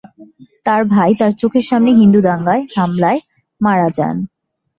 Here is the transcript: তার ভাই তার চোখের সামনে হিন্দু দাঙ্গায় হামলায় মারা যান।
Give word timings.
তার 0.65 0.81
ভাই 0.93 1.11
তার 1.19 1.31
চোখের 1.41 1.65
সামনে 1.69 1.91
হিন্দু 1.93 2.19
দাঙ্গায় 2.21 2.63
হামলায় 2.75 3.19
মারা 3.61 3.87
যান। 3.97 4.15